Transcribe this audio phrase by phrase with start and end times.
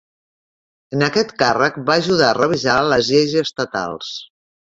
[0.95, 4.13] En aquest càrrec, va ajudar a revisar les lleis estatals.